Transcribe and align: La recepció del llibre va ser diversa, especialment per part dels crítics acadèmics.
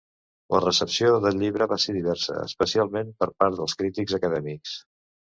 La 0.53 0.59
recepció 0.61 1.09
del 1.25 1.35
llibre 1.41 1.67
va 1.73 1.77
ser 1.83 1.93
diversa, 1.97 2.37
especialment 2.45 3.11
per 3.23 3.27
part 3.43 3.59
dels 3.59 3.77
crítics 3.83 4.17
acadèmics. 4.19 4.73